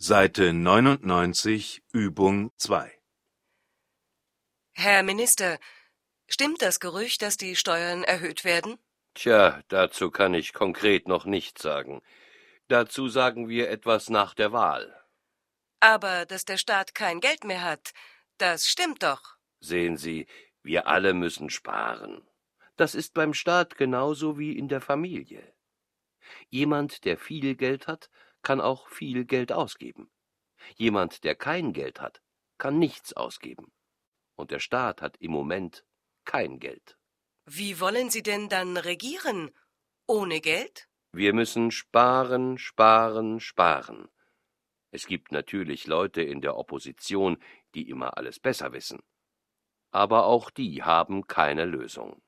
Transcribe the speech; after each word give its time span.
Seite 0.00 0.52
99, 0.52 1.82
Übung 1.92 2.52
2. 2.56 2.88
Herr 4.74 5.02
Minister, 5.02 5.58
stimmt 6.28 6.62
das 6.62 6.78
Gerücht, 6.78 7.20
dass 7.20 7.36
die 7.36 7.56
Steuern 7.56 8.04
erhöht 8.04 8.44
werden? 8.44 8.78
Tja, 9.14 9.60
dazu 9.66 10.12
kann 10.12 10.34
ich 10.34 10.52
konkret 10.52 11.08
noch 11.08 11.24
nichts 11.24 11.62
sagen. 11.62 12.00
Dazu 12.68 13.08
sagen 13.08 13.48
wir 13.48 13.70
etwas 13.70 14.08
nach 14.08 14.34
der 14.34 14.52
Wahl. 14.52 14.94
Aber 15.80 16.26
dass 16.26 16.44
der 16.44 16.58
Staat 16.58 16.94
kein 16.94 17.18
Geld 17.18 17.42
mehr 17.42 17.64
hat, 17.64 17.92
das 18.36 18.68
stimmt 18.68 19.02
doch. 19.02 19.36
Sehen 19.58 19.96
Sie, 19.96 20.28
wir 20.62 20.86
alle 20.86 21.12
müssen 21.12 21.50
sparen. 21.50 22.24
Das 22.76 22.94
ist 22.94 23.14
beim 23.14 23.34
Staat 23.34 23.76
genauso 23.76 24.38
wie 24.38 24.56
in 24.56 24.68
der 24.68 24.80
Familie. 24.80 25.52
Jemand, 26.50 27.04
der 27.04 27.18
viel 27.18 27.56
Geld 27.56 27.88
hat, 27.88 28.10
kann 28.48 28.62
auch 28.62 28.88
viel 28.88 29.26
Geld 29.26 29.52
ausgeben. 29.52 30.10
Jemand, 30.76 31.22
der 31.22 31.34
kein 31.34 31.74
Geld 31.74 32.00
hat, 32.00 32.22
kann 32.56 32.78
nichts 32.78 33.12
ausgeben. 33.12 33.74
Und 34.36 34.50
der 34.52 34.58
Staat 34.58 35.02
hat 35.02 35.18
im 35.18 35.32
Moment 35.32 35.84
kein 36.24 36.58
Geld. 36.58 36.96
Wie 37.44 37.78
wollen 37.78 38.08
Sie 38.08 38.22
denn 38.22 38.48
dann 38.48 38.78
regieren? 38.78 39.50
Ohne 40.06 40.40
Geld? 40.40 40.88
Wir 41.12 41.34
müssen 41.34 41.70
sparen, 41.70 42.56
sparen, 42.56 43.38
sparen. 43.38 44.08
Es 44.92 45.06
gibt 45.06 45.30
natürlich 45.30 45.86
Leute 45.86 46.22
in 46.22 46.40
der 46.40 46.56
Opposition, 46.56 47.36
die 47.74 47.90
immer 47.90 48.16
alles 48.16 48.40
besser 48.40 48.72
wissen. 48.72 49.02
Aber 49.90 50.24
auch 50.24 50.48
die 50.48 50.82
haben 50.82 51.26
keine 51.26 51.66
Lösung. 51.66 52.22